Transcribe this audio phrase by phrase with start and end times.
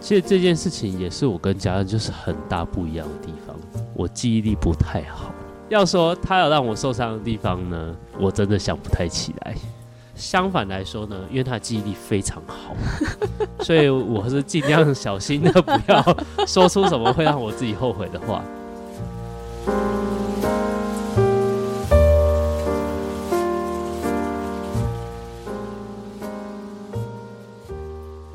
[0.00, 3.54] 其实这件事情也是我跟家人就是很大不一样的地方，
[3.94, 5.32] 我记忆力不太好。
[5.68, 9.54] 要说他有让我受伤的地方呢，我真的想不太起来。
[10.14, 12.74] 相反来说呢，因为他记忆力非常好，
[13.62, 16.02] 所以我是尽量小心的，不要
[16.46, 18.42] 说出什么会让我自己后悔的话。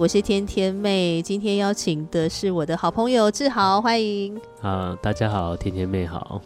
[0.04, 4.38] 我是天天妹，今天邀请的是我的好朋友志豪，欢迎。
[4.62, 6.42] 啊，大家好，天天妹好。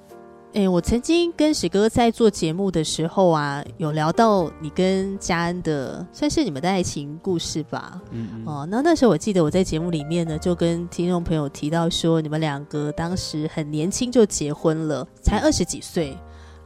[0.54, 7.99] 哎，我曾经跟史哥在做节目的时候啊，有聊到你跟嘉恩的，算是你们的爱情故事吧。
[8.12, 8.44] 嗯嗯。
[8.46, 16.16] 哦，那那时候我记得我在节目里面呢，就跟听众朋友提到说，你们两个当时很年轻就结婚了，才二十几岁，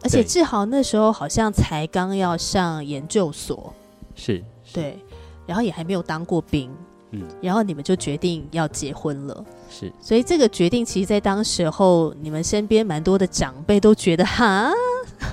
[0.03, 3.73] 而且志豪那时候好像才刚要上研究所。
[4.13, 4.43] 是。
[4.73, 4.99] 对。
[5.45, 6.69] 然后也还没有当过兵。
[7.13, 14.71] 嗯，然后你们就决定要结婚了，是，所以这个决定，其实，在当时候，你们身边蛮多的长辈都觉得 哈，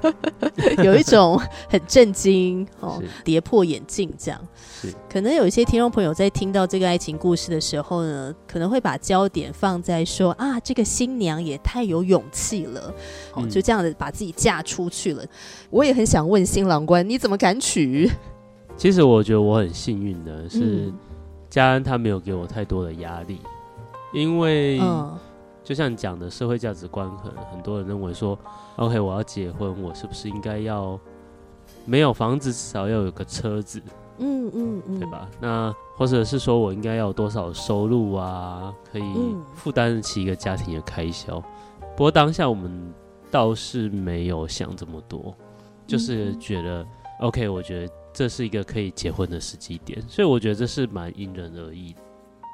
[0.82, 4.40] 有一种很震惊 哦，跌破眼镜这样。
[4.82, 12.92] 是，可能有一些听众朋友在听到这个爱情故事的时候呢，可能会把焦点放在说啊，这个新娘也太有勇气了，
[13.34, 15.24] 哦，就这样子把自己嫁出去了。
[15.70, 18.10] 我也很想问新郎官，你怎么敢娶？
[18.78, 20.90] 其实我觉得我很幸运的是。
[21.50, 23.40] 家恩他没有给我太多的压力，
[24.12, 24.78] 因为
[25.64, 28.38] 就像你讲的，社会价值观可能很多人认为说
[28.76, 31.00] ，OK，我要结婚，我是不是应该要
[31.86, 33.80] 没有房子，至少要有个车子，
[34.18, 35.26] 嗯嗯嗯，对吧？
[35.40, 39.14] 那或者是说我应该要有多少收入啊，可以
[39.54, 41.40] 负担得起一个家庭的开销？
[41.96, 42.92] 不过当下我们
[43.30, 45.34] 倒是没有想这么多，
[45.86, 46.86] 就是觉得
[47.20, 47.92] OK，我觉得。
[48.18, 52.00] 这是一个可以结婚的时机点，所以我觉得这是蛮因人而异的。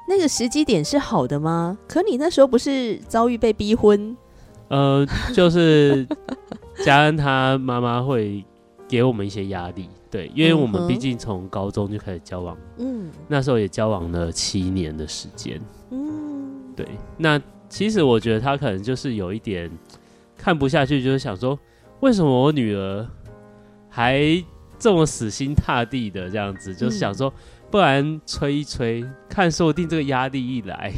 [0.07, 1.75] 那个时机点是好的吗？
[1.87, 4.15] 可你那时候不是遭遇被逼婚？
[4.67, 6.07] 呃，就是
[6.83, 8.45] 嘉恩他妈妈会
[8.87, 15.59] 给我们一些压力，对，因为我们毕竟从高中就开始交往，嗯，那时候也交往了七年的时间，
[15.89, 16.87] 嗯，对。
[17.17, 19.67] 那其实我觉得他可能就是有一点
[20.37, 21.57] 看不下去，就是想说，
[22.01, 23.07] 为什么我女儿
[23.89, 24.45] 还。
[24.77, 27.33] 这么死心塌地的这样子，就是想说，
[27.71, 30.93] 不然吹一吹，看说不定这个压力一来，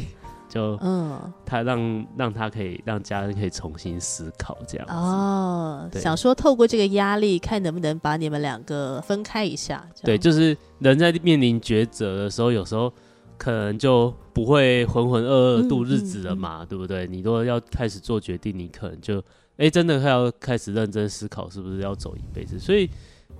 [0.48, 9.86] 就嗯，他让让他可以让家人可以重新思考这样子哦，想说透过这个压力，看能不能把你们两个分开一下。
[10.02, 12.92] 对，就是人在面临抉择的时候，有时候
[13.36, 17.06] 可能就不会浑浑噩噩度日子了嘛，对不对？
[17.06, 19.22] 你都要开始做决定，你可能就
[19.56, 22.58] 哎，真的要开始认真思考，是不是要走一辈子？
[22.58, 22.88] 所以。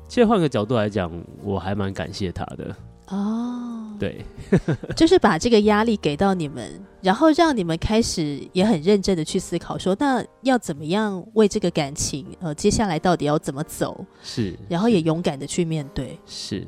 [0.09, 1.13] 其实换个角度来讲，
[1.45, 2.75] 我还蛮感谢他的
[3.09, 3.95] 哦。
[4.01, 4.25] 对，
[4.97, 14.05] 就是把这个压力给到你们，然后让你们开始也很认真的去思考，说那要怎么样为这个感情，呃，接下来到底要怎么走？
[14.23, 16.19] 是，然后也勇敢的去面对。
[16.27, 16.67] 是，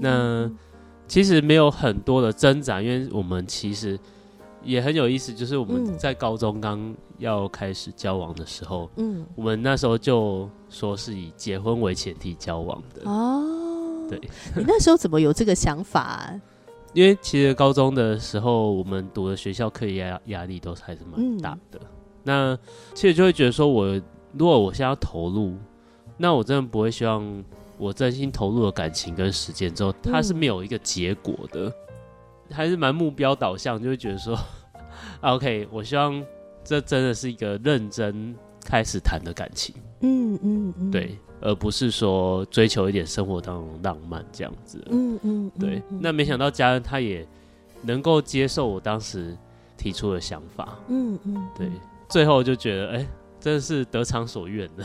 [0.00, 0.50] 那
[1.06, 3.98] 其实没有很多的挣扎，因为我们其实。
[4.62, 14.06] 也很有意思，就是我们在高中刚要开始交往的时候，嗯，我们那时候就说是以结婚为前提交往的哦。
[14.08, 14.20] 对，
[14.56, 16.30] 你那时候怎么有这个想法？
[16.92, 21.80] 因为其实高中的时候，我们读的学校课业压压力都还是蛮大的。
[22.24, 22.58] 那
[22.94, 23.86] 其实就会觉得说，我
[24.32, 25.54] 如果我现在要投入，
[26.16, 27.44] 那我真的不会希望
[27.78, 31.72] 我真心投入的感情跟时间之后，它是没有一个结果的。
[32.52, 34.38] 还是蛮目标导向，就会觉得说，
[35.22, 36.22] OK，我希望
[36.64, 38.34] 这真的是一个认真
[38.64, 45.82] 开始谈的感情，嗯嗯嗯，对，而不是说追求一点生活当中浪漫这样子，嗯嗯，对。
[46.00, 47.26] 那没想到家人他也
[47.82, 49.36] 能够接受我当时
[49.76, 51.70] 提出的想法，嗯嗯，对，
[52.08, 53.06] 最后就觉得，哎，
[53.40, 54.84] 真的是得偿所愿的，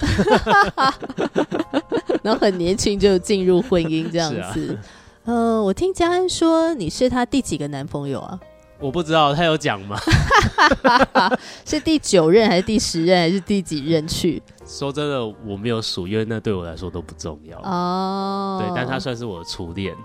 [2.23, 4.77] 然后很年轻就进入婚姻这样子。
[5.25, 8.39] 呃，我听嘉恩说你是她第几个男朋友啊？
[8.79, 9.97] 我不知道，他有讲吗？
[11.65, 14.43] 是第九任还是第十任还是第几任去？
[14.67, 18.61] 说真的，我没有数，因为那对我来说都不重要哦。
[18.61, 19.95] 对，但他算是我的初恋。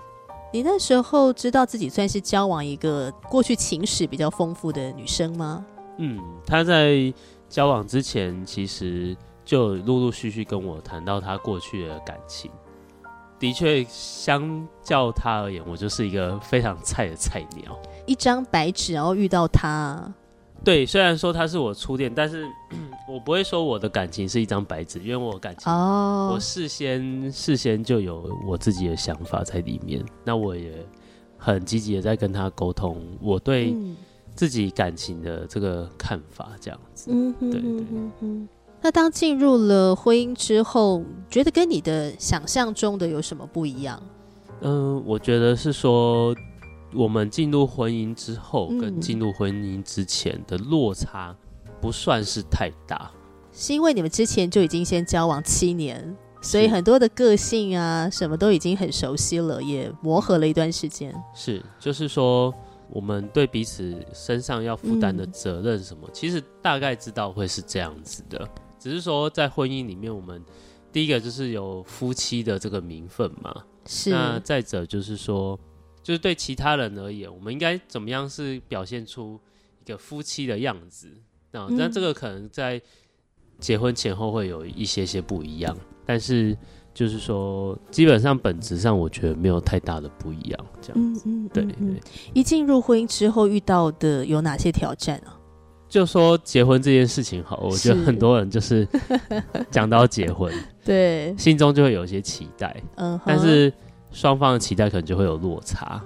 [0.53, 5.63] 你那时候知道自己算是交往一个过去情史比较丰富的女生吗？
[5.97, 7.13] 嗯，他在
[7.47, 9.15] 交往之前其实
[9.45, 12.49] 就陆陆续续跟我谈到他过去的感情。
[13.41, 17.75] 的确，相较他而言，我就是一个非常菜的菜鸟。
[18.05, 19.99] 一张白纸，然后遇到他。
[20.63, 22.45] 对，虽然说他是我初恋，但是
[23.09, 30.05] 我不会说我的感情是一张白纸，因为我感情，我事先事先就有我自己的想法在里面。
[30.23, 30.71] 那我也
[31.35, 33.75] 很积极的在跟他沟通，我对
[34.35, 37.09] 自己感情的这个看法，这样子。
[37.11, 38.47] 嗯，对对。
[38.81, 44.01] 那当进入了婚姻之后，觉得跟你的想象中的有什么不一样？
[44.61, 46.35] 嗯，我觉得是说，
[46.93, 51.35] 我们进入婚姻之后，跟进入婚姻之前的落差
[51.79, 53.11] 不算是太大。
[53.53, 61.13] 是因为你们之前就已经先交往七年，所以很多的个性啊，什么都已经很熟悉了，也磨合了一段时间。
[61.35, 62.51] 是，就是说，
[62.89, 68.47] 我们对彼此身上要负担的责任什么，其实大概知道会是这样子的。
[68.81, 70.43] 只是说，在婚姻里面，我们
[70.91, 73.63] 第一个就是有夫妻的这个名分嘛。
[73.85, 74.09] 是。
[74.09, 75.57] 那再者就是说，
[76.01, 79.39] 就是对其他人而言，我们应该怎么样是表现出
[79.85, 81.07] 一个夫妻的样子？
[81.51, 82.81] 那那这个可能在。
[83.59, 86.57] 结婚前后会有一些些不一样，但是
[86.95, 90.65] 就是说，基本上本质上我觉得没有太大的不一样。
[90.81, 92.01] 这样子，对对。
[92.33, 95.37] 一进入婚姻之后遇到的有哪些挑战啊？
[95.91, 98.87] 就说结婚这件事情好，我觉得很多人就是
[99.69, 100.49] 讲到结婚，
[100.85, 103.71] 对，心中就会有一些期待，嗯，但是
[104.13, 106.01] 双方的期待可能就会有落差。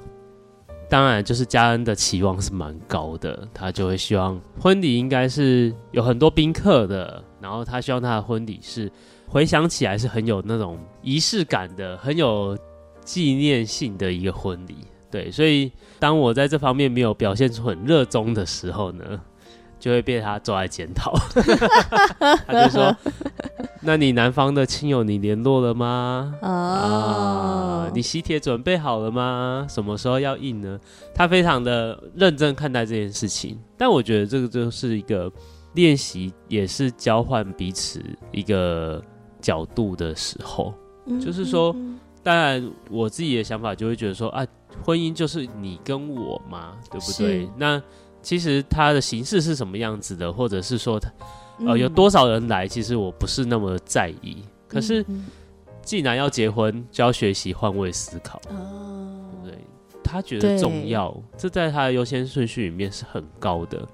[0.90, 8.92] 当然，就是嘉恩的期望是蛮高的，他就会希望婚礼应该是有很多宾客的，然后他希望他的婚礼是
[9.28, 12.58] 回想起来是很有那种仪式感的，很有
[13.04, 14.78] 纪念性的一个婚礼。
[15.12, 19.22] 对，所以当我在这方面没有表现出很热衷的时候呢？
[19.86, 21.14] 就会被他抓来检讨，
[22.48, 22.98] 他就说
[23.84, 26.34] ：“那你男方的亲友你联络了吗？
[26.42, 29.64] 啊，你喜帖准备好了吗？
[29.70, 30.80] 什么时候要印呢？”
[31.14, 35.32] 他非常的认真看待这件事情，但我觉得这个就是一个
[35.76, 38.02] 练习，也是交换彼此
[38.32, 39.00] 一个
[39.40, 40.74] 角度的时候。
[41.22, 41.76] 就是说，
[42.24, 44.44] 当然我自己的想法就会觉得说啊，
[44.84, 47.48] 婚姻就是你跟我嘛，对不对？
[47.56, 47.80] 那。
[48.25, 51.00] 其实它的形式是什么样子的，或者是说，
[51.60, 54.44] 呃，有多少人来，其实我不是那么在意。
[54.68, 55.06] 可是，
[55.83, 59.60] 既然要结婚，就要学习换位思考，对不对？
[60.04, 63.88] 他觉得重要，这在他的优先顺序里面是很高的。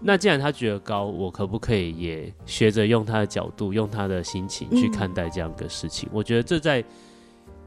[0.00, 6.08] 那既然他觉得高，我可不可以也学着用他的角度，用他的心情去看待这样的事情？
[6.12, 6.84] 我觉得这在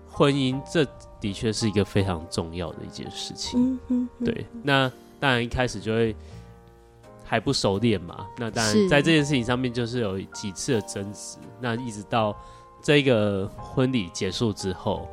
[0.07, 0.87] 婚姻，这
[1.19, 3.77] 的确是一个非常重要的一件事情。
[4.23, 4.89] 对，那。
[5.23, 6.13] 当然一开始就会
[7.23, 12.35] 还不熟练嘛，那当然在这件事情上面就是有几次的争执，那一直到
[12.83, 15.07] 这个婚礼结束之后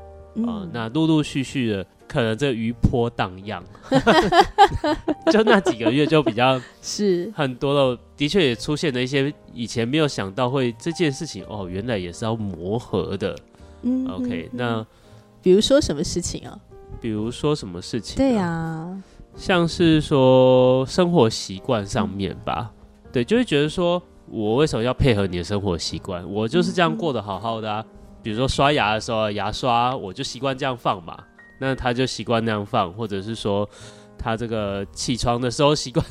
[0.44, 3.62] 啊，那陆陆续续的可能这余波荡漾，
[5.30, 13.38] 就那几个月就比较是很多了，的确也出现了一些以前没有想到会这件事情哦，原来也是要磨合的。
[13.82, 14.84] 嗯，OK，那
[15.40, 16.58] 比如说什么事情啊？
[17.00, 18.16] 比如说什么事情？
[18.16, 19.00] 对呀。
[19.34, 22.70] 像是说生活习惯上面吧，
[23.12, 26.22] 对，就会觉得说我为什么要配合你的生活习惯？
[26.30, 27.84] 我就是这样过得好好的啊。
[28.22, 31.16] 比如说刷牙的时候，牙刷我就习惯这样放嘛，
[31.58, 33.66] 那他就习惯那样放，或者是说
[34.18, 36.04] 他这个起床的时候习惯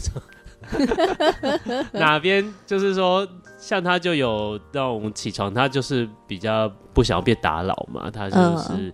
[1.93, 3.27] 哪边，就是说
[3.59, 8.93] 像他就有那种起床，他就是比较不想要被打扰嘛，他就是。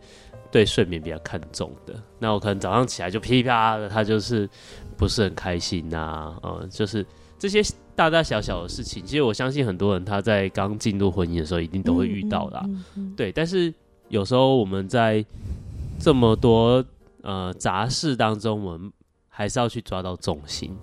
[0.56, 4.50] 对睡眠比较看重的，那我可能早上起来就噼啪的，他就是
[4.96, 7.06] 不是很开心呐，嗯，就是
[7.38, 7.62] 这些
[7.94, 12.70] 大大小小的事情，其实我相信很多人他在刚进入婚姻的时候一定都会遇到的，
[13.18, 13.34] 对。
[13.34, 13.74] 但是
[14.08, 15.26] 有时候我们在
[16.00, 16.82] 这么多
[17.22, 18.90] 呃杂事当中，我们
[19.28, 20.74] 还是要去抓到重心。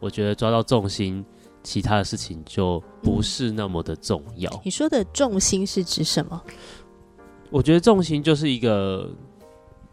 [0.00, 1.22] 我觉得抓到重心，
[1.62, 4.50] 其他的事情就不是那么的重要。
[4.64, 6.42] 你说的重心是指什么？
[7.50, 9.10] 我觉得重心就是一个，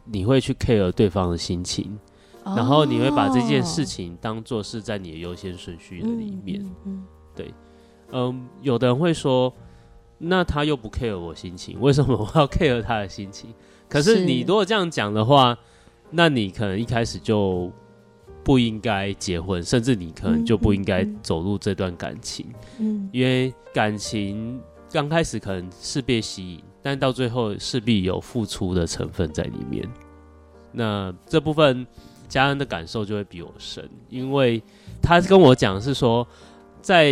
[0.06, 1.98] 你会去 care 对方的心情，
[2.44, 6.64] 然后你会把这件事情当做是在你的优先顺序的里面。
[6.86, 7.04] 嗯
[7.36, 7.54] 对，
[8.12, 9.52] 嗯，有的人会说，
[10.18, 13.54] 那他又不 care 我心情，为什么我要 care 他的心情？
[13.90, 15.58] 可是你如果这样讲的话，
[16.12, 17.72] 那你可能一开始就
[18.44, 22.46] 不应该结婚，甚至你可能就不应该走入这段感情。
[22.80, 26.64] 嗯，因为感情刚开始可能是被吸引。
[26.86, 29.84] 但到最后势必有付出的成分在里面，
[30.72, 31.84] 那这部分
[32.30, 34.62] 家人的感受就会比我深，因为
[35.02, 36.28] 他跟我讲是说，
[36.84, 37.12] 在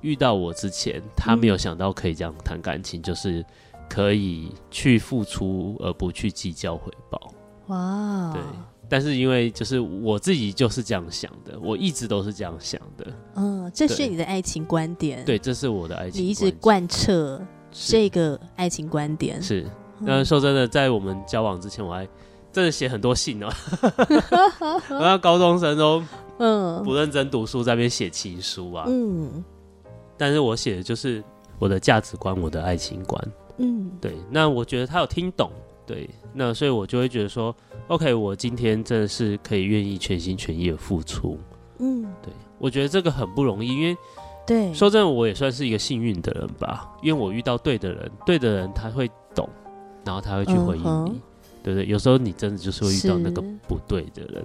[0.00, 3.46] 遇到我之前，他没有想到可以这样谈感情，就是
[3.88, 7.32] 可以去付出而不去计较回报。
[7.68, 8.42] 哇，对，
[8.88, 13.06] 但是因为就是我自己就是这样想的，我一直都是这样想的。
[13.36, 15.24] 嗯，这是你的爱情观点。
[15.24, 17.40] 对，这是我的爱情，你一直贯彻。
[17.72, 19.66] 这个爱情观点是，
[19.98, 22.06] 那说真的，在我们交往之前，我还
[22.52, 23.48] 真的写很多信哦。
[24.88, 26.02] 然后高中生都
[26.38, 28.84] 嗯，不认真读书，在那边写情书啊。
[28.88, 29.42] 嗯，
[30.18, 31.24] 但是我写的就是
[31.58, 33.32] 我的价值观，我的爱情观。
[33.58, 34.16] 嗯，对。
[34.30, 35.50] 那我觉得他有听懂，
[35.86, 36.08] 对。
[36.34, 37.54] 那所以我就会觉得说
[37.88, 41.38] ，OK，我今天真的是可以愿意全心全意的付出。
[41.78, 42.32] 嗯，对。
[42.58, 43.96] 我觉得这个很不容易，因为
[44.46, 49.48] 对，说真的，我也算是一个幸运的人吧，因为我遇到对的人，对的人他会懂，
[50.04, 51.20] 然后他会去回应你。
[51.64, 51.86] 对不对？
[51.86, 54.44] 有时候你真的就是会遇到那个不对的人，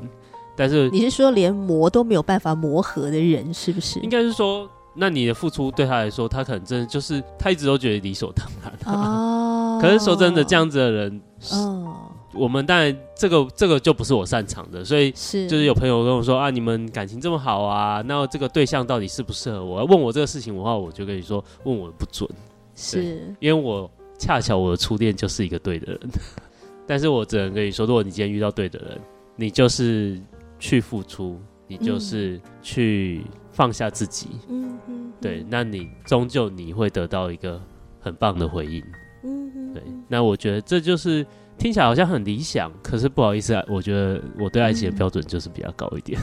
[0.56, 4.00] 但是你是说连磨都没有办法磨合的人，是不是？
[4.01, 9.80] 应该是说，那你的付出对他来说，他可能真的就是他一直都觉得理所当然哦。
[9.82, 11.22] 可是说真的，这样子的人，
[11.54, 11.92] 嗯，
[12.38, 15.48] 我们当然这个这个就不是我擅长的，所以是。
[15.48, 19.84] 就是有朋友跟我说啊，你们感情这么好啊，那这个对象到底适不适合我？
[19.86, 22.29] 问我这个事情的话，我就跟你说，问我不准，
[22.75, 23.34] 是。
[23.39, 26.00] 因为我恰巧我的初恋就是一个对的人。
[26.88, 28.98] 但是我只能跟你说，如果你今天遇到对的人，
[29.36, 30.17] 你就是
[30.58, 37.62] 去付出，你就是去放下自己，嗯嗯，对，那你终究你会得到一个
[38.00, 38.82] 很棒的回应，
[39.24, 41.25] 嗯嗯，对，那我觉得这就是
[41.58, 46.20] 听起来好像很理想，可是不好意思啊，我觉得我对爱情的标准就是比较高一点，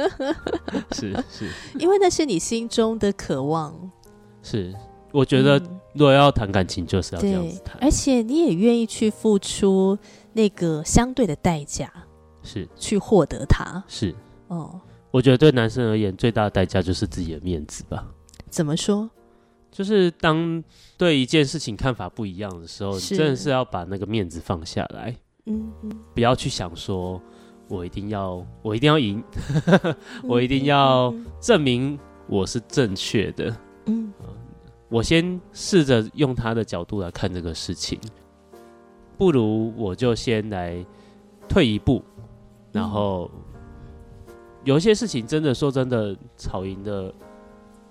[0.92, 3.74] 是是，因为那是你心中的渴望，
[4.42, 4.74] 是。
[5.12, 5.58] 我觉得，
[5.94, 7.78] 如果要谈感情，就是要这样子谈。
[7.80, 9.96] 而且你也愿意去付出
[10.34, 11.90] 那个相对的代价，
[12.42, 13.82] 是去获得它。
[13.88, 14.14] 是
[14.48, 14.78] 哦，
[15.10, 18.06] 我觉得对男生而言，最大的代价就是自己的面子吧。
[18.50, 19.08] 怎么说？
[19.76, 20.64] 就是当
[20.96, 25.14] 对一件事情看法不一样的时候，真的是要把那个面子放下来。
[25.44, 27.20] 嗯嗯，不要去想说，
[27.68, 29.22] 我一定要，我一定要赢，
[30.24, 33.54] 我一定要证明我是正确的。
[33.84, 34.10] 嗯。
[34.88, 38.00] 我先试着用他的角度来看这个事情，
[39.18, 40.82] 不如我就先来
[41.46, 42.02] 退一步，
[42.72, 43.30] 然后
[44.64, 47.12] 有一些事情真的说真的，吵赢的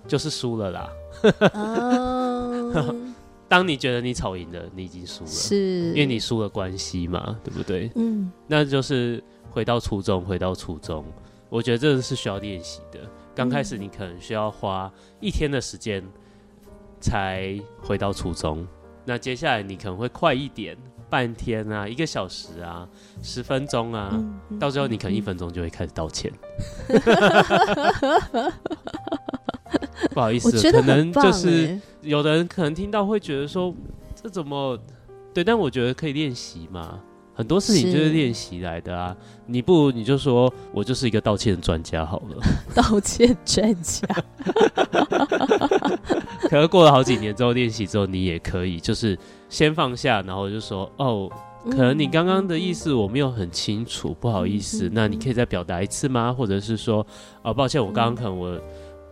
[0.06, 0.88] 就是输了啦。
[3.48, 7.90] 当你觉得你吵赢了，你已经输了，是因为你输了关系嘛，对不对？
[7.94, 11.04] 嗯，那就是回到初中，回到初中，
[11.48, 12.98] 我觉得这个是需要练习的。
[13.34, 16.02] 刚开始你可能需要花一天的时间。
[16.98, 18.66] 才回到初中，
[19.04, 20.74] 那接下来你可能会快一点，
[21.10, 22.88] 半天啊，一个小时啊，
[23.22, 24.18] 十分钟啊，
[24.58, 26.32] 到最后你可能一分钟就会开始道歉。
[30.12, 33.74] 不好意思，可能就是有的人可能听到会觉得说，
[34.14, 34.78] 这怎么
[35.34, 35.42] 对？
[35.42, 37.00] 但我觉得可以练习嘛。
[37.34, 39.14] 很多事情就是练习来的啊！
[39.44, 42.42] 你不如你就说我就是一个道歉专家好了。
[42.74, 44.08] 道歉专家，
[46.48, 49.18] 可是过了好几年之后练习之后，你也可以就是
[49.50, 51.30] 先放下，然后就说哦，
[51.70, 56.32] 可能你刚刚的意思我没有很清楚，不好意思，那你可以再表达一次吗？
[56.32, 57.06] 或者是说
[57.42, 58.58] 哦，抱歉，我刚刚可能我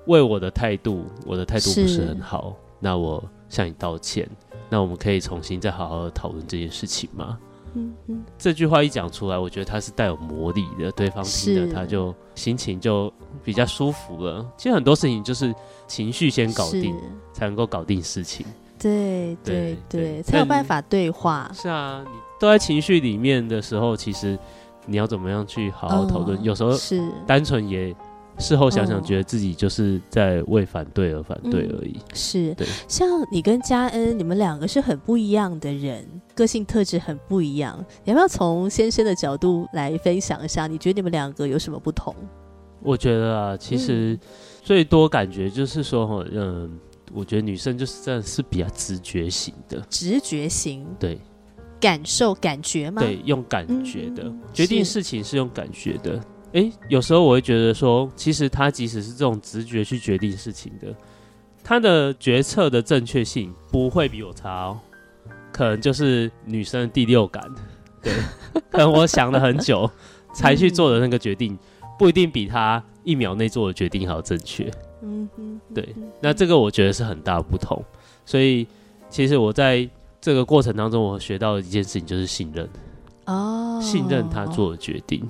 [0.06, 4.28] 为我的态度，我的态度不是很好，那我向你道歉。
[4.70, 7.38] 那我们可以重新再好好的讨论这件事情吗？
[7.74, 14.44] 嗯嗯，这句话一讲出来，我觉得它是带有魔力的，对方听了他就心情就比较舒服了。
[14.56, 15.54] 其实很多事情就是
[15.86, 16.96] 情绪先搞定，
[17.32, 18.46] 才能够搞定事情。
[18.78, 21.50] 对对对，才有办法对话。
[21.52, 24.38] 是啊，你都在情绪里面的时候，其实
[24.86, 26.42] 你要怎么样去好好讨论？
[26.42, 27.94] 有时候是单纯也。
[28.38, 31.98] 事后想想，觉得自己就是在为反对而反对而已。
[32.12, 32.66] 是，对。
[32.88, 37.78] 像你跟嘉恩，你们两个是很不一样的人，个性特质很不一样。
[38.04, 40.66] 你要不要从先生的角度来分享一下？
[40.66, 42.14] 你觉得你们两个有什么不同？
[42.82, 44.18] 我觉得啊，其实
[44.62, 46.78] 最多感觉就是说，嗯，
[47.12, 51.18] 我觉得女生就是真的是比较直觉型的，直觉型，对，
[51.80, 53.00] 感受感觉吗？
[53.00, 56.20] 对，用感觉的决定事情是用感觉的。
[56.54, 60.94] 哎，有时候我会觉得说，其实他即使是这种直觉去决定事情的，
[61.64, 64.78] 他的决策的正确性不会比我差哦。
[65.52, 67.44] 可能就是女生的第六感，
[68.00, 68.12] 对，
[68.70, 69.88] 可能我想了很久
[70.32, 71.58] 才去做的那个决定，
[71.98, 74.70] 不一定比他一秒内做的决定还要正确。
[75.02, 77.82] 嗯哼，对，那这个我觉得是很大不同。
[78.24, 78.66] 所以，
[79.10, 79.88] 其实我在
[80.20, 82.68] 这个过程当中，我学到的一件事情就是信任
[83.26, 85.28] 哦，信任他做的决定。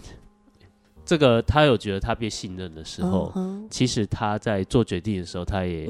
[1.04, 3.32] 这个他有觉得他被信任的时候，
[3.70, 5.88] 其实他在做决定的时候，他也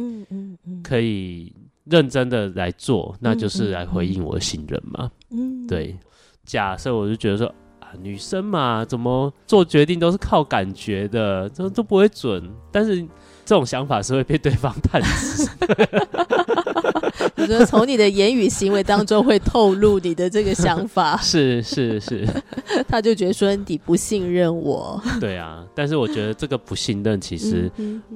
[0.82, 1.52] 可以
[1.84, 5.10] 认真的来做，那就是来回应我的信任嘛。
[5.30, 5.96] 嗯，对。
[6.44, 7.54] 假设我就觉得说，
[8.02, 12.42] 女生嘛，怎么做决定都是靠感觉的，这都不会准。
[12.70, 13.00] 但是
[13.44, 15.48] 这种想法是会被对方探知。
[17.36, 22.26] 你说从你的言语行为当中会透露你的这个想法，是 是是，
[22.88, 25.00] 他就觉得说你不信任我。
[25.20, 27.70] 对啊，但是我觉得这个不信任其实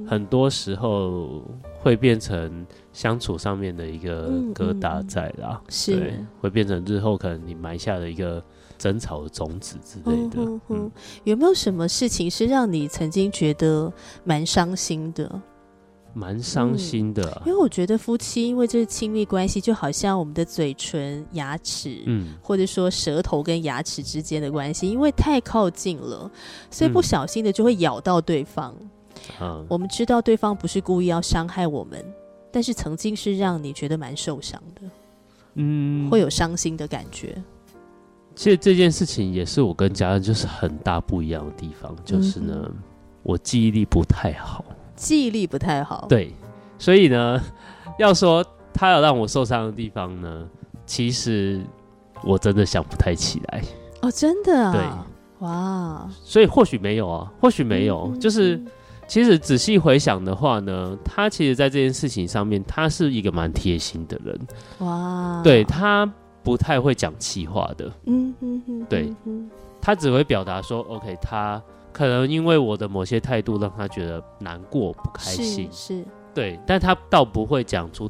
[0.07, 1.43] 很多时候
[1.81, 8.43] 会变成相处上面的一个疙瘩在啦，是会变成日后可能你埋下的一个
[8.79, 10.39] 争吵的种子之类的。
[11.25, 13.93] 有没有什么事情是让你曾经觉得
[14.25, 15.43] 蛮伤心的？
[16.15, 26.29] 蛮伤心的，因为我觉得夫妻因为这是亲密关系，就好像我们的嘴唇、牙齿，嗯，或者说舌头跟牙齿之间的关系，因为太靠近了，
[26.71, 28.75] 所以不小心的就会咬到对方。
[29.41, 32.05] 嗯，我们知道对方不是故意要伤害我们，
[32.51, 34.83] 但是曾经是让你觉得蛮受伤的，
[35.55, 37.41] 嗯，会有伤心的感觉。
[38.39, 42.71] 其实这件事情也是我跟家人就是很大不一样的地方，就是呢，
[43.25, 44.65] 我记忆力不太好。
[44.95, 46.33] 记忆力不太好，对，
[46.79, 47.43] 所以呢，
[47.99, 50.49] 要说他有让我受伤的地方呢，
[50.87, 51.61] 其实
[52.23, 53.61] 我真的想不太起来。
[54.03, 54.73] 哦，真的啊？
[54.73, 58.63] 对，哇，所以或许没有啊，或许没有，就是
[59.09, 64.41] 其实仔细回想的话呢，他其实在这件事情上面，他是一个蛮贴心的人。
[64.79, 66.09] 哇，对他
[66.49, 69.15] 不太会讲气话的，嗯嗯嗯，对，
[69.83, 71.63] 他只会表达说，OK，他。
[71.91, 78.09] 可能因为我的某些态度让他觉得难过、不开心，是对，但他倒不会讲出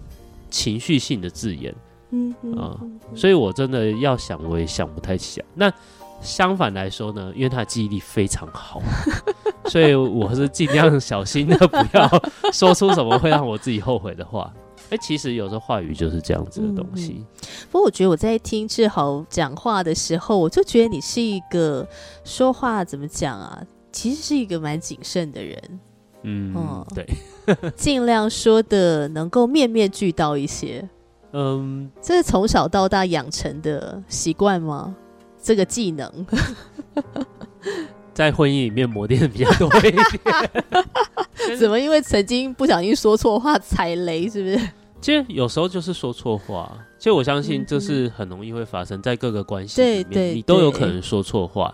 [0.51, 1.75] 情绪性的字眼，
[2.11, 2.77] 嗯啊，
[3.15, 5.47] 所以我真的要想，我也想不太起来。
[5.55, 5.73] 那
[6.21, 8.83] 相反来说呢，因为他记忆力非常好，
[9.71, 12.07] 所以我是尽量小心的，不要
[12.53, 14.53] 说出什么会让我自己后悔的话。
[14.91, 17.25] 哎，其实有时候话语就是这样子的东西。
[17.71, 21.87] 不过我觉得我在听志豪讲话的时候，我就觉得你是一个
[22.25, 23.63] 说话怎么讲啊？
[23.93, 25.81] 其实是一个蛮谨慎的人，
[26.23, 27.07] 嗯，对，
[27.75, 30.89] 尽量说的能够面面俱到一些。
[31.33, 34.95] 嗯，这是从小到大养成的习惯吗？
[35.43, 36.27] 这个技能，
[38.19, 40.03] 在婚姻里面磨练的比较多一点。
[41.57, 41.79] 怎么？
[41.79, 44.69] 因为曾经不小心说错话踩雷，是不是？
[45.01, 46.77] 其实有时候就是说错话。
[46.99, 51.73] 其实我相信这是很容易会发生在各个关系里面，你都有可能说错话。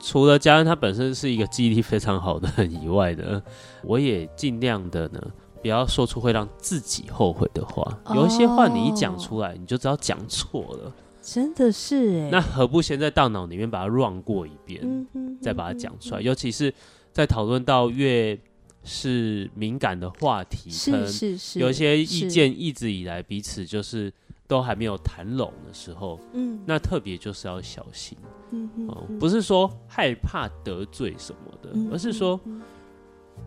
[0.00, 3.40] 除了家人他本身是一个记忆力非常好的人以外呢，
[3.84, 5.20] 我也尽量的呢，
[5.62, 7.96] 不要说出会让自己后悔的话。
[8.12, 10.92] 有一些话你一讲出来，你就知道讲错了，
[11.26, 12.28] 真的是哎。
[12.30, 15.06] 那何不先在大脑里面把它 run 过一遍，
[15.42, 16.20] 再把它讲出来？
[16.20, 16.72] 尤其是
[17.12, 18.38] 在讨论到越
[18.84, 24.12] 是敏感的话题，是是是，有一些意见一直以来彼此就是
[24.46, 28.16] 都还没有谈拢的时候，嗯，那特别就是要小心。
[28.52, 32.38] 嗯哦，不是说害怕得罪什么的，而是说，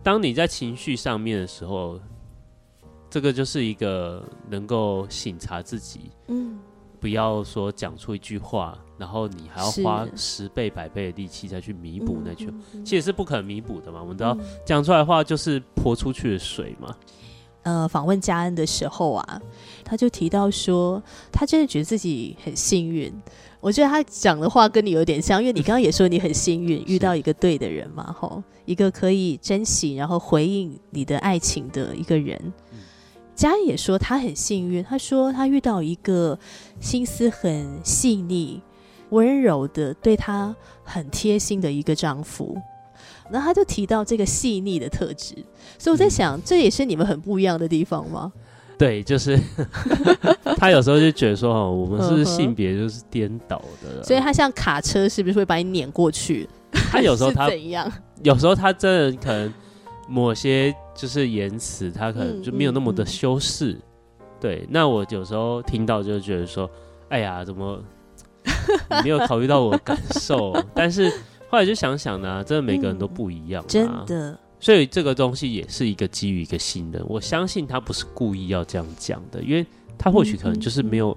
[0.02, 1.98] 当你在情绪上面的时候，
[3.08, 6.58] 这个就是一个能够醒察自己，嗯，
[7.00, 12.52] 不要说讲出一句话，然后你还要花十倍百倍的力气再去弥补那句，
[12.84, 14.00] 其实是不可能弥补的嘛。
[14.00, 14.36] 我们知道
[14.66, 16.94] 讲出来的话就是泼出去的水嘛。
[17.62, 19.42] 呃，访问嘉恩的时候啊，
[19.84, 23.12] 他就提到说，他真的觉得自己很幸运。
[23.60, 32.40] 我觉得他讲的话跟你有点像，因为你刚刚也说你很幸运遇到一个对的人嘛，吼，一个可以珍惜然后回应你的爱情的一个人。
[33.40, 36.38] 嘉也说他很幸运，他说他遇到一个
[36.78, 38.60] 心思很细腻、
[39.08, 42.54] 温柔的、对他很贴心的一个丈夫。
[43.30, 45.34] 然后他就提到这个细腻的特质，
[45.78, 48.30] 所以我在想，这也是你们很不一样的地方吗？
[48.76, 49.38] 对，就是
[50.58, 56.46] 他有时候就觉得说，哦，我们是性别就是颠倒的，所以他像卡车，是不是会把你碾过去？
[56.90, 57.90] 他有时候他 怎样？
[58.22, 59.50] 有时候他真的可能
[60.06, 63.74] 某些就是言辞，他可能就没有那么的修饰。
[64.38, 66.70] 对，那我有时候听到就觉得说，
[67.08, 67.82] 哎呀，怎么
[69.02, 70.54] 没有考虑到我感受？
[70.74, 71.10] 但是
[71.48, 74.38] 后来就想想呢，真的每个人都不一样，真的。
[74.58, 79.64] 所以这个东西也是一个基于一个信任，我相信他不是故意要这样讲的，因为
[79.96, 81.16] 他或许可能就是没有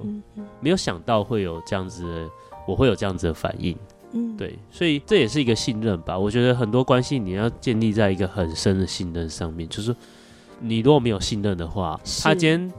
[0.62, 2.30] 没有想到会有这样子的，
[2.66, 3.78] 我会有这样子的反应，
[4.14, 6.18] 嗯，对，所以这也是一个信任吧。
[6.18, 9.96] 我觉得很多关系你要建立在一个很深的信任上面，就是
[10.60, 12.72] 你如果没有信任的话，他今天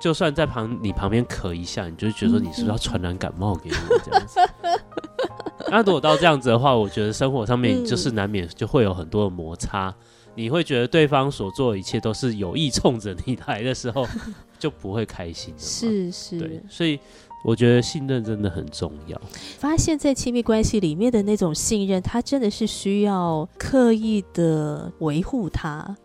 [0.00, 4.40] 就算在旁你旁边咳一下，你就觉得你是不是要传染感冒给我这样子。
[5.70, 9.94] 那如果到这样子的话，我觉得生活上面就是难免就会有很多的摩擦。
[10.34, 14.06] 你会觉得对方所做的一切都是有意冲着你来的时候，
[14.58, 15.52] 就不会开心。
[15.58, 16.98] 是是，对，所以
[17.42, 19.20] 我觉得信任真的很重要。
[19.58, 25.96] 发现，在亲密关系里面的那种信任，它真的是需要刻意的维护它。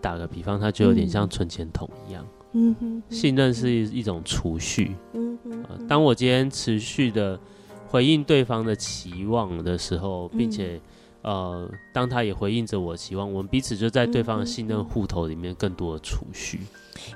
[0.00, 2.26] 打个比方，它就有点像存钱筒一样。
[2.52, 4.96] 嗯哼，信任是一种储蓄。
[5.12, 7.38] 嗯哼，当我今天持续的
[7.86, 10.80] 回应对方的期望的时候，并且
[11.22, 16.60] 呃，当他也回应着我期望，我们彼此就在对方的信任户头里面更多的储蓄。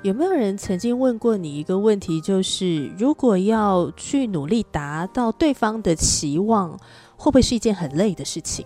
[0.01, 6.71] 有没有人曾经问过你一个问题，就是如果要去努力达到对方的期望，
[7.15, 8.65] 会不会是一件很累的事情？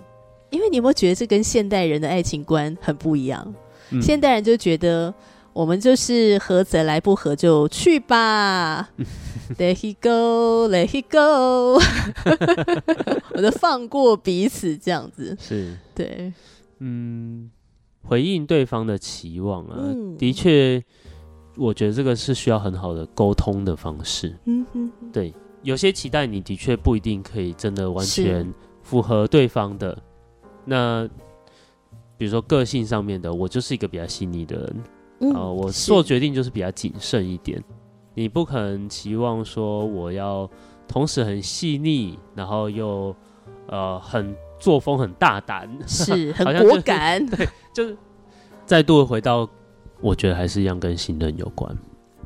[0.49, 3.53] 因为你有没有觉得这跟现代人的爱情观很不一样？
[4.01, 5.13] 现代人就觉得。
[5.51, 8.87] 我们就是合则来，不合就去吧。
[9.57, 11.81] Let he go, let he go。
[13.33, 16.31] 我都放过彼此，这样子是对。
[16.77, 17.49] 嗯，
[18.03, 19.75] 回应对方的期望啊，
[20.17, 20.81] 的确，
[21.59, 24.33] 我觉得这个是需要很好的沟通的方式。
[24.45, 29.97] 嗯哼，对，有些期待你的确不一定可以真的完全符合对方的。
[30.63, 31.07] 那
[32.17, 34.83] 比如说个性上面的，我就是一个比较细腻的人。
[35.33, 37.61] 啊，我做决定就是比较谨慎一点。
[38.13, 40.49] 你不可能期望说我要
[40.87, 43.13] 同时很细腻，然后又
[43.67, 47.25] 呃很作风很大胆，是 很果敢。
[47.25, 47.97] 对，就是
[48.65, 49.49] 再度回到，
[50.01, 51.77] 我觉得还是一样跟信任有关。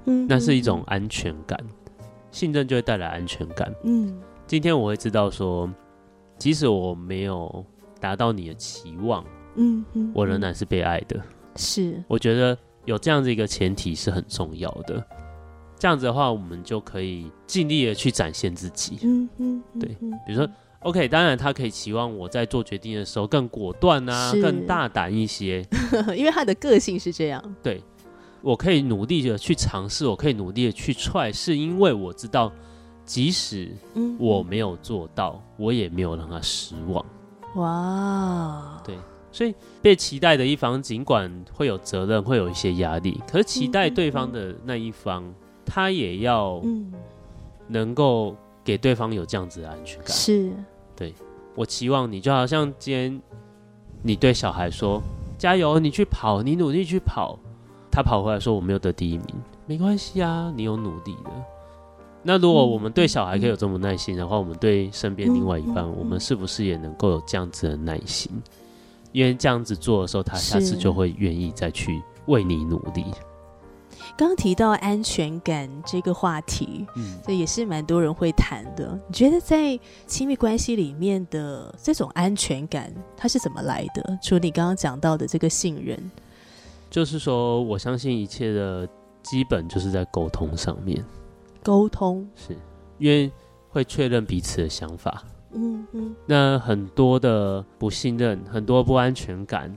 [0.06, 1.58] 嗯，那是一种安全感，
[2.32, 3.74] 信任就会带来安全感。
[3.84, 5.70] 嗯，今天我会知道说，
[6.38, 7.66] 即使我没有
[8.00, 9.24] 达到你的期望，
[9.56, 11.22] 嗯嗯，我仍然是被爱的。
[11.56, 12.58] 是，我觉得。
[12.86, 15.02] 有这样子一个前提是很重要的，
[15.80, 19.00] 这样子的话，我们就可以尽力的去展现自己。
[19.04, 19.88] 嗯嗯，对，
[20.28, 20.46] 比如说
[20.84, 25.66] ，OK，当然他可以期望我在做决定的时候更果断啊，更大胆一些，
[26.16, 27.44] 因为他的个性是这样。
[27.62, 27.82] 对，
[28.42, 32.52] 我可以努力的去尝试，我可以努力的去踹，是因为我知道，
[33.06, 33.72] 即使
[34.20, 37.06] 我没有做到，我也没有让他失望。
[37.56, 38.96] 哇，对。
[39.32, 45.24] 所以被期待的一方，尽管会有责任，会有一些压力，可是期待对方的那一方，
[45.66, 46.62] 他也要
[47.68, 50.10] 能够给对方有这样子的安全感。
[50.10, 50.52] 是，
[51.04, 51.14] 对
[51.56, 53.22] 我期望你就好像今天
[54.02, 55.02] 你对小孩说
[55.38, 57.38] ：“加油，你去跑，你努力去跑。”
[57.92, 59.28] 他跑回来说：“我没有得第一名，
[59.66, 61.32] 没关系啊，你有努力的。”
[62.24, 68.32] 那如果我们对小孩可以有这么耐心的话，我们对身边另外一半，我们是不是也能够有这样子的耐心？
[69.12, 73.06] 因为这样子做的时候，他下次就会愿意再去为你努力。
[74.18, 79.00] 刚提到安全感这个话题，嗯，这也是蛮多人会谈的。
[79.08, 84.20] 你觉得在亲密关系里面的这种安全感，它是怎么来的？
[84.22, 86.00] 除了你刚刚讲到的这个信任，
[86.90, 88.88] 就是说，我相信一切的
[89.22, 91.04] 基本就是在沟通上面。
[91.64, 92.56] 沟通是
[93.00, 93.32] 因为
[93.70, 95.24] 会确认彼此的想法。
[95.56, 99.76] 嗯嗯，那很多的不信任，很多不安全感，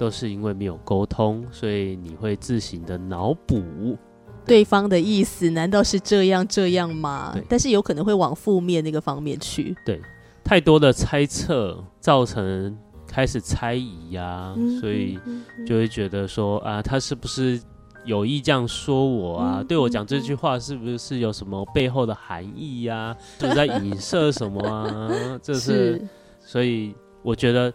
[0.00, 3.98] 都是因为没有沟通，所以你会自行的脑补
[4.46, 7.36] 对方的意思，难道是这样这样吗？
[7.50, 9.76] 但是有可能会往负面那个方面去。
[9.84, 10.00] 对，
[10.42, 12.74] 太多的猜测造成
[13.06, 15.18] 开始猜疑呀，所以
[15.66, 17.60] 就会觉得说啊，他是不是？
[18.06, 19.62] 有意这样说我啊？
[19.62, 23.14] 对我讲这句话是不是有什么背后的含义呀？
[23.38, 25.38] 是在影射什么啊？
[25.42, 26.02] 这是，
[26.40, 27.70] 所以我觉得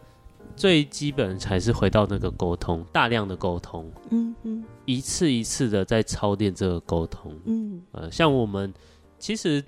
[0.56, 8.74] 最基本还是回到那个沟通，大量的沟通，嗯嗯，一次一次的在操练这个沟通，嗯呃，像我们
[9.20, 9.63] 其实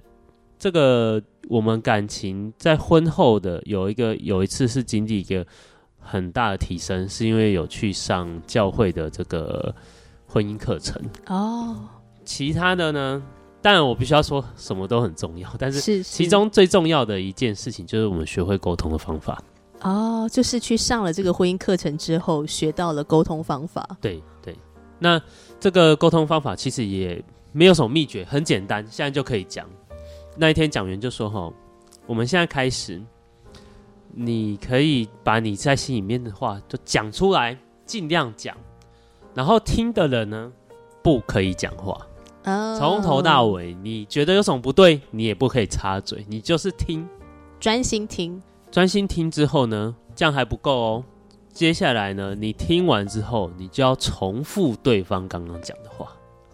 [0.57, 5.45] 这个我们感情在婚后的有一个有一次是经历一个
[5.99, 9.75] 很大的提升，是因为有去上教会的这个。
[10.29, 11.87] 婚姻课程哦，
[12.25, 13.23] 其他的呢？
[13.61, 19.41] 当然，我必须要说什么都很重要，但是其中最重要的一件事情就是我们学会沟通的方法。
[19.81, 23.87] 哦，就是去上了这个婚姻课程之后，学到了沟通方法。
[24.01, 24.55] 对对，
[24.99, 25.21] 那
[25.59, 29.67] 这个沟通方法其实也没有什么秘诀，很简单，现在就可以讲。
[30.35, 31.51] 那一天讲员就说：“哈，
[32.05, 33.01] 我们现在开始，
[34.11, 38.55] 你可以把你在心里面的话就讲出来，尽量讲。”
[39.33, 40.51] 然后听的人呢，
[41.03, 41.99] 不可以讲话，
[42.79, 47.07] 从头到尾，你觉得有什么不对，你也不可以插嘴，你就是听，
[47.59, 51.03] 专心听，专心听之后呢，这样还不够哦。
[51.51, 56.07] 接下来呢，你听完之后，你就要重复对方刚刚讲的话。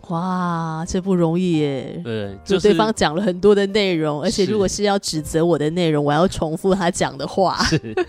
[0.10, 2.02] 哇，这不容易耶！
[2.04, 7.58] 对，就对方讲了很多的内容，而且如果是要指责我的内容，我要重复他讲的话。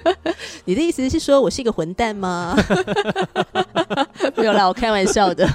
[0.67, 2.57] 你的意思是说我是一个混蛋吗？
[4.37, 5.49] 没有啦，我开玩笑的。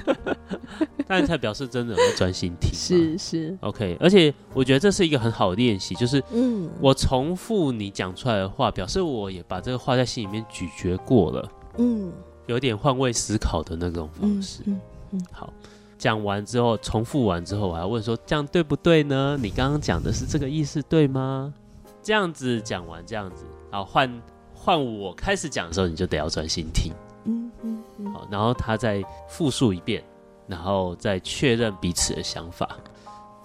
[1.10, 2.72] 但才表示真的会专心听。
[2.72, 3.98] 是是，OK。
[4.00, 12.12] 而且我觉得这是一个很好的练习，就是嗯，我重复你讲出来的话，表示我也把这个话在心里面咀嚼过了，嗯，
[12.46, 14.62] 有点换位思考的那种方式。
[14.68, 14.80] 嗯
[15.14, 15.52] 嗯，好。
[15.98, 19.38] 讲完之后，重复完之后，我还问说：“这样对不对呢？
[19.42, 21.54] 你刚刚讲的是这个意思对吗？”
[22.02, 24.22] 这样子讲完，这样子，然后换
[24.54, 26.94] 换我开始讲的时候，你就得要专心听。
[27.26, 28.14] 嗯嗯嗯。
[28.14, 30.02] 好，然后他再复述一遍，
[30.50, 32.68] 然后再确认彼此的想法。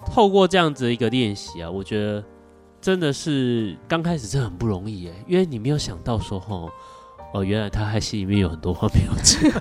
[0.05, 2.23] 透过这样子一个练习啊，我觉得
[2.81, 6.69] 真的是刚开始真的很不容易耶，因为你没有想到说，哦，
[7.33, 9.51] 哦，原来他还心里面有很多话没有讲。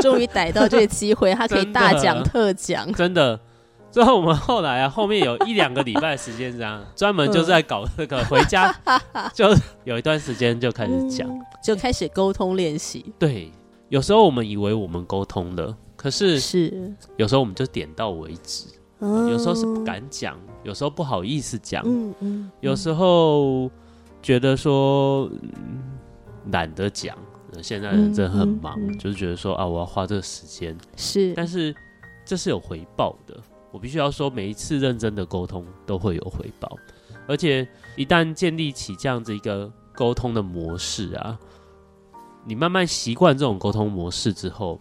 [0.00, 2.90] 终于逮到这个机会，他可以大讲 特讲。
[2.94, 3.38] 真的，
[3.90, 8.74] 最后我们后来啊，后面有一两个礼拜时间这样， 专门就在搞这个回家，
[9.34, 11.28] 就有一段时间就开始讲，
[11.62, 13.12] 就开始沟通练习。
[13.18, 13.50] 对，
[13.88, 16.94] 有时候我们以为我们沟通了，可是是。
[17.16, 18.68] 有时候我们就点到为止，
[19.00, 23.70] 有时候是不敢讲，有时候不好意思讲，嗯嗯，有时候
[24.22, 25.30] 觉得说
[26.50, 27.16] 懒得讲。
[27.62, 30.76] 现在人真的很忙，就是觉得说啊，我要花这个时间。
[30.96, 31.74] 是，但是
[32.24, 33.34] 这是有回报的。
[33.72, 36.70] 我必须要说，每一次认真的沟通都会有回报，
[37.26, 41.38] 而且一旦建立起这样子一个沟通的模式啊，
[42.44, 44.80] 你慢慢习惯这种沟通模式之后，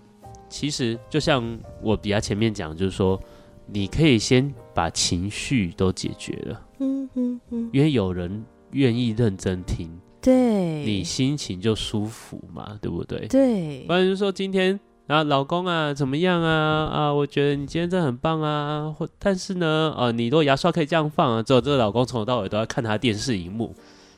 [0.49, 3.19] 其实就像我比较前面讲，就是说
[3.65, 9.89] 你可以先把情绪都解决了，嗯嗯嗯，因为有人愿意认真听。
[10.19, 13.27] 对，你心情就舒服嘛，对不对？
[13.27, 16.85] 对，不然就说今天啊，老公啊，怎么样啊？
[16.85, 18.93] 啊，我觉得你今天真的很棒啊。
[18.97, 23.73] 或但是呢，呃，你如果牙刷可以这样放啊，之后这个老公从头到尾都要看他电视荧幕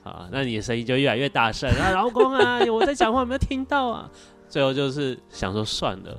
[0.10, 4.10] 啊，那你的声音就越来越大声啊，老公啊， 我在讲话有没有听到啊？
[4.48, 6.18] 最后就是想说算了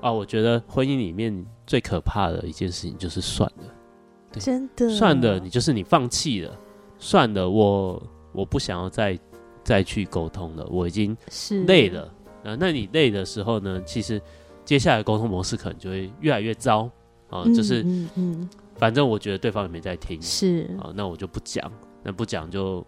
[0.00, 6.56] 啊，我觉得婚姻里面最可怕的一件事情就是算了，真的算了，你就是你放弃了，
[6.98, 8.02] 算了，我。
[8.32, 9.18] 我不想要再
[9.64, 12.02] 再去沟通了，我已经是累了
[12.44, 12.54] 啊。
[12.60, 13.82] 那你累的时候呢？
[13.86, 14.20] 其实
[14.62, 16.86] 接下来沟通模式可能就会越来越糟
[17.30, 17.44] 啊。
[17.54, 22.86] 就是嗯嗯，反正我觉得对方也没在听，是啊，那我就不讲，那不讲就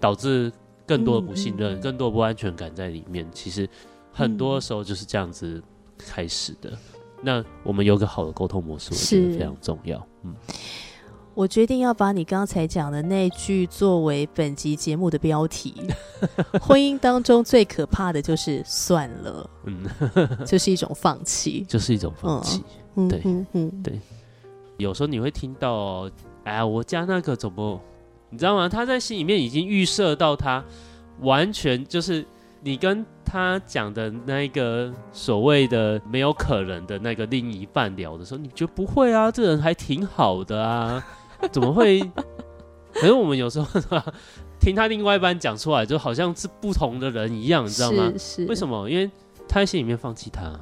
[0.00, 0.52] 导致
[0.86, 3.26] 更多的不信任、更多不安全感在里面。
[3.32, 3.68] 其实
[4.12, 5.62] 很多时候就是这样子
[5.98, 6.72] 开始的。
[7.22, 10.06] 那我们有个好的沟通模式，我觉得非常重要。
[10.22, 10.34] 嗯。
[11.34, 15.74] 我决定要把你刚才讲的那句作为本集节目的标题。
[16.62, 19.84] 婚姻当中最可怕的就是算了，嗯，
[20.46, 22.64] 就是一种放弃，就是一种放弃。
[22.94, 24.00] 嗯对，嗯嗯，对。
[24.78, 26.10] 有时候你会听到，
[26.44, 27.78] 哎呀，我家那个怎么，
[28.36, 28.68] 你知道吗？
[28.68, 30.62] 他在心里面已经预设到他
[31.20, 32.22] 完全就是
[32.62, 39.30] 你跟他讲的那个所谓的没有可能的那个另一半聊的时候，你觉得不会啊？
[39.30, 41.02] 这人还挺好的啊。
[41.50, 41.98] 怎么会？
[42.92, 43.66] 可是我们有时候
[44.60, 48.12] 听他另外一半讲出来，就好像是不同的人一样，你知道吗？
[48.18, 48.86] 是为什么？
[48.90, 49.10] 因为
[49.48, 50.52] 他在心里面放弃他。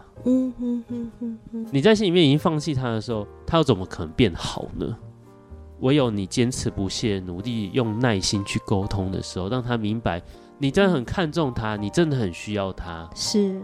[1.72, 4.96] 你在心里面已经放弃他的时候，他又怎么可能变好呢？
[5.84, 10.20] 唯有你坚持不懈、努力用耐心去沟通的时候，让他明白
[10.56, 13.60] 你真的很看重他，你真的很需要他，是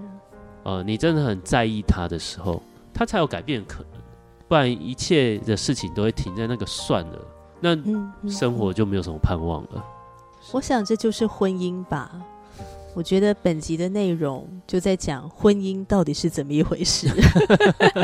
[0.62, 4.00] 呃，你真的很在意他的时候，他才有改变可能。
[4.46, 7.18] 不然一切的事情都会停在那个算了，
[7.58, 7.74] 那
[8.28, 9.82] 生活就没有什么盼望了。
[10.52, 12.12] 我想这就是婚姻吧。
[12.94, 17.08] 我觉得本集的内容就在讲婚姻到底是怎么一回事，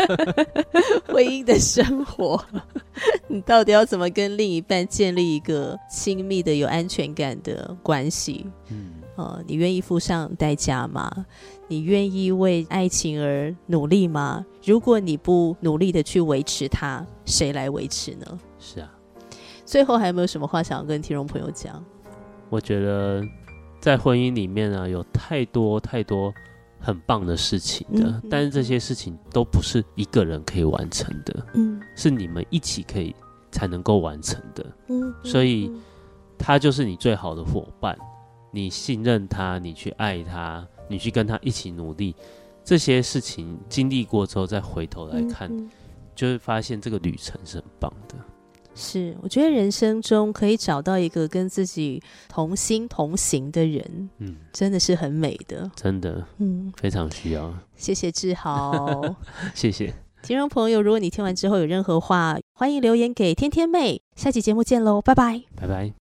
[1.06, 2.40] 婚姻的生活，
[3.26, 8.46] 你到底要怎么跟另一半建立一个亲密的、有安全感的关系？
[8.70, 11.10] 嗯，呃，你愿意付上代价吗？
[11.68, 14.46] 你愿意为爱情而努力吗？
[14.64, 18.38] 如果你不努力的去维持它，谁来维持呢？
[18.60, 18.92] 是啊。
[19.64, 21.84] 最后还有没有什么话想要跟听众朋友讲？
[22.48, 23.20] 我觉得
[23.80, 26.32] 在婚姻里面啊，有太多太多
[26.80, 33.14] 很棒的事情的，但是这些事情都不是一个人可以完成的，嗯，是你们一起可以
[33.50, 35.70] 才能够完成的，嗯，所以
[36.38, 37.96] 他就是你最好的伙伴，
[38.50, 40.66] 你信任他，你去爱他。
[40.88, 42.14] 你去跟他一起努力，
[42.62, 45.50] 这些事情经历过之后，再回头来看，
[46.14, 48.14] 就会发现这个旅程是很棒的。
[48.76, 57.52] 是，我觉得人生中可以找到一个跟自己同心同行的人，嗯，真的是很美的，真的，嗯，非常需要。
[57.74, 59.02] 谢谢志豪，
[59.54, 60.82] 谢谢听众朋友。
[60.82, 64.02] 如果你听完之后有任何话，欢迎留言给天天妹。
[64.14, 65.96] 下期节目见喽，拜拜，拜拜。